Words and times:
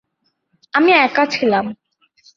আমি 0.73 0.91
একা 0.99 1.23
ছিলাম। 1.25 1.65